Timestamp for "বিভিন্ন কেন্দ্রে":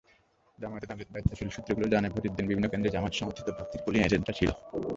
2.45-2.93